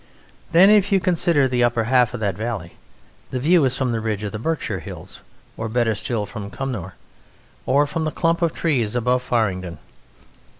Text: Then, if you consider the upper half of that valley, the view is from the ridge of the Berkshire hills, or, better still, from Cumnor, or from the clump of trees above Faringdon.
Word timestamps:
Then, 0.51 0.71
if 0.71 0.91
you 0.91 0.99
consider 0.99 1.47
the 1.47 1.63
upper 1.63 1.83
half 1.83 2.15
of 2.15 2.19
that 2.21 2.33
valley, 2.35 2.73
the 3.29 3.39
view 3.39 3.63
is 3.65 3.77
from 3.77 3.91
the 3.91 3.99
ridge 3.99 4.23
of 4.23 4.31
the 4.31 4.39
Berkshire 4.39 4.79
hills, 4.79 5.19
or, 5.57 5.69
better 5.69 5.93
still, 5.93 6.25
from 6.25 6.49
Cumnor, 6.49 6.95
or 7.67 7.85
from 7.85 8.05
the 8.05 8.11
clump 8.11 8.41
of 8.41 8.51
trees 8.51 8.95
above 8.95 9.21
Faringdon. 9.21 9.77